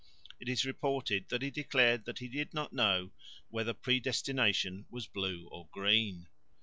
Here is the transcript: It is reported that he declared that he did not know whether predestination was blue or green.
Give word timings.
It 0.39 0.49
is 0.49 0.65
reported 0.65 1.29
that 1.29 1.43
he 1.43 1.51
declared 1.51 2.05
that 2.05 2.17
he 2.17 2.27
did 2.27 2.55
not 2.55 2.73
know 2.73 3.11
whether 3.51 3.71
predestination 3.71 4.87
was 4.89 5.05
blue 5.05 5.47
or 5.51 5.67
green. 5.71 6.25